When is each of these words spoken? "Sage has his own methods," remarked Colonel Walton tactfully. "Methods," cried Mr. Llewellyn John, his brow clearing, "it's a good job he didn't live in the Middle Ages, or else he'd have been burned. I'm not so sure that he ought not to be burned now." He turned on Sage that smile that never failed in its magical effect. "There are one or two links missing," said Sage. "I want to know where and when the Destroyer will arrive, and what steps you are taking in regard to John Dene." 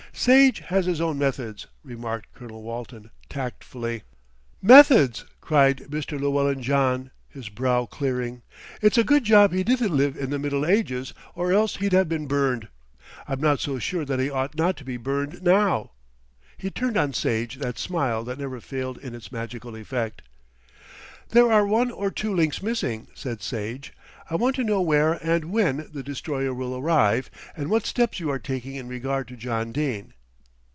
"Sage 0.13 0.59
has 0.59 0.87
his 0.87 0.99
own 0.99 1.17
methods," 1.17 1.67
remarked 1.83 2.33
Colonel 2.35 2.61
Walton 2.63 3.09
tactfully. 3.29 4.03
"Methods," 4.61 5.23
cried 5.39 5.77
Mr. 5.89 6.19
Llewellyn 6.19 6.61
John, 6.61 7.09
his 7.29 7.47
brow 7.47 7.85
clearing, 7.85 8.41
"it's 8.81 8.97
a 8.99 9.05
good 9.05 9.23
job 9.23 9.51
he 9.53 9.63
didn't 9.63 9.95
live 9.95 10.17
in 10.17 10.29
the 10.29 10.37
Middle 10.37 10.65
Ages, 10.65 11.13
or 11.33 11.53
else 11.53 11.77
he'd 11.77 11.93
have 11.93 12.09
been 12.09 12.27
burned. 12.27 12.67
I'm 13.25 13.39
not 13.39 13.61
so 13.61 13.79
sure 13.79 14.03
that 14.03 14.19
he 14.19 14.29
ought 14.29 14.53
not 14.53 14.75
to 14.77 14.83
be 14.83 14.97
burned 14.97 15.41
now." 15.41 15.91
He 16.57 16.69
turned 16.69 16.97
on 16.97 17.13
Sage 17.13 17.55
that 17.55 17.79
smile 17.79 18.23
that 18.25 18.37
never 18.37 18.59
failed 18.59 18.97
in 18.97 19.15
its 19.15 19.31
magical 19.31 19.77
effect. 19.77 20.23
"There 21.29 21.49
are 21.49 21.65
one 21.65 21.89
or 21.89 22.11
two 22.11 22.35
links 22.35 22.61
missing," 22.61 23.07
said 23.13 23.41
Sage. 23.41 23.93
"I 24.29 24.35
want 24.35 24.55
to 24.57 24.63
know 24.63 24.79
where 24.81 25.13
and 25.25 25.45
when 25.45 25.89
the 25.93 26.03
Destroyer 26.03 26.53
will 26.53 26.75
arrive, 26.75 27.29
and 27.55 27.69
what 27.69 27.85
steps 27.85 28.19
you 28.19 28.29
are 28.29 28.39
taking 28.39 28.75
in 28.75 28.87
regard 28.87 29.27
to 29.29 29.35
John 29.37 29.71
Dene." 29.73 30.13